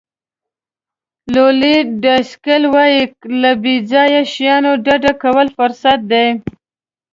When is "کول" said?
5.23-5.47